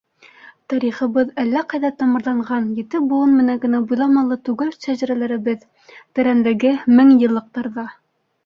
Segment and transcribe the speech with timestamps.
[0.71, 7.89] Тарихыбыҙ әллә ҡайҙа тамырланған, ете быуын менән генә буйламалы түгел шәжәрәләребеҙ: тәрәнлеге- меңъйыллыҡтарҙа!